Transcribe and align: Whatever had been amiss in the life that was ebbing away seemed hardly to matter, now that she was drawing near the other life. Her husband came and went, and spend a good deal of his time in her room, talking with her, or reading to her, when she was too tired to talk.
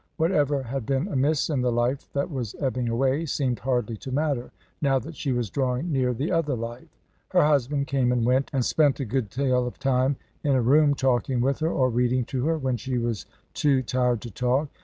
Whatever 0.17 0.63
had 0.63 0.87
been 0.87 1.07
amiss 1.09 1.47
in 1.47 1.61
the 1.61 1.71
life 1.71 2.11
that 2.13 2.31
was 2.31 2.55
ebbing 2.59 2.89
away 2.89 3.27
seemed 3.27 3.59
hardly 3.59 3.95
to 3.97 4.11
matter, 4.11 4.49
now 4.81 4.97
that 4.97 5.15
she 5.15 5.31
was 5.31 5.51
drawing 5.51 5.91
near 5.91 6.11
the 6.11 6.31
other 6.31 6.55
life. 6.55 6.87
Her 7.29 7.43
husband 7.43 7.85
came 7.85 8.11
and 8.11 8.25
went, 8.25 8.49
and 8.51 8.65
spend 8.65 8.99
a 8.99 9.05
good 9.05 9.29
deal 9.29 9.59
of 9.67 9.75
his 9.75 9.79
time 9.79 10.15
in 10.43 10.53
her 10.53 10.61
room, 10.63 10.95
talking 10.95 11.39
with 11.39 11.59
her, 11.59 11.69
or 11.69 11.91
reading 11.91 12.25
to 12.33 12.45
her, 12.47 12.57
when 12.57 12.77
she 12.77 12.97
was 12.97 13.27
too 13.53 13.83
tired 13.83 14.21
to 14.21 14.31
talk. 14.31 14.69